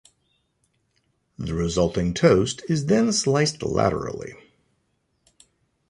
The 1.37 1.53
resulting 1.53 2.15
toast 2.15 2.63
is 2.67 2.87
then 2.87 3.13
sliced 3.13 3.61
laterally. 3.61 4.33